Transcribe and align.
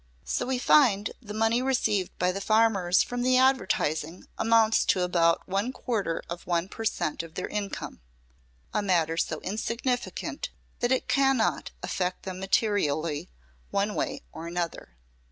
So 0.25 0.47
we 0.47 0.57
find 0.57 1.05
that 1.11 1.17
the 1.27 1.31
money 1.35 1.61
received 1.61 2.17
by 2.17 2.31
the 2.31 2.41
farmers 2.41 3.03
from 3.03 3.21
the 3.21 3.37
advertising 3.37 4.25
amounts 4.35 4.83
to 4.85 5.01
about 5.03 5.47
one 5.47 5.71
quarter 5.71 6.23
of 6.27 6.47
one 6.47 6.69
per 6.69 6.85
cent 6.85 7.21
of 7.21 7.35
their 7.35 7.47
income, 7.47 8.01
a 8.73 8.81
matter 8.81 9.15
so 9.15 9.39
insignificant 9.41 10.49
that 10.79 10.91
it 10.91 11.07
cannot 11.07 11.69
affect 11.83 12.23
them 12.23 12.39
materially, 12.39 13.29
one 13.69 13.93
way 13.93 14.23
or 14.31 14.47
another. 14.47 14.95